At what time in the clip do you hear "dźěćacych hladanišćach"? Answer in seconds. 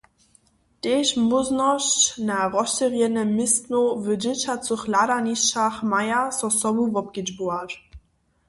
4.23-5.75